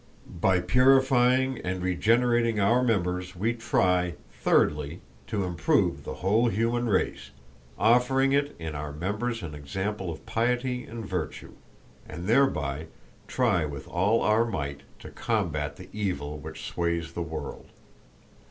[0.25, 7.29] "By purifying and regenerating our members we try, thirdly, to improve the whole human race,
[7.77, 11.53] offering it in our members an example of piety and virtue,
[12.09, 12.87] and thereby
[13.27, 17.67] try with all our might to combat the evil which sways the world.